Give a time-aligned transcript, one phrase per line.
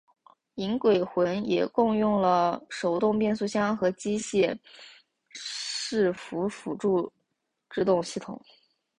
[0.55, 4.57] 银鬼魂也共用了手动变速箱和机械
[5.35, 7.13] 伺服辅助
[7.69, 8.41] 制动系统。